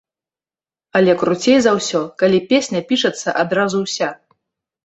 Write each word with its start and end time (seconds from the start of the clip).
Але 0.99 1.11
круцей 1.21 1.57
за 1.65 1.71
ўсё, 1.77 2.01
калі 2.23 2.39
песня 2.55 2.81
пішацца 2.93 3.37
адразу 3.45 3.77
ўся. 3.87 4.09